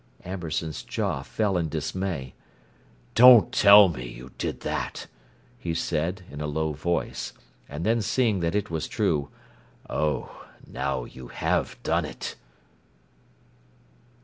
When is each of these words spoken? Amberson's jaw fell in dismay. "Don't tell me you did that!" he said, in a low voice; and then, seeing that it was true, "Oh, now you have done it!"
Amberson's 0.25 0.81
jaw 0.81 1.21
fell 1.21 1.59
in 1.59 1.69
dismay. 1.69 2.33
"Don't 3.13 3.51
tell 3.51 3.87
me 3.87 4.07
you 4.09 4.31
did 4.39 4.61
that!" 4.61 5.05
he 5.59 5.75
said, 5.75 6.23
in 6.31 6.41
a 6.41 6.47
low 6.47 6.73
voice; 6.73 7.33
and 7.69 7.85
then, 7.85 8.01
seeing 8.01 8.39
that 8.39 8.55
it 8.55 8.71
was 8.71 8.87
true, 8.87 9.29
"Oh, 9.87 10.47
now 10.65 11.03
you 11.03 11.27
have 11.27 11.77
done 11.83 12.05
it!" 12.05 12.35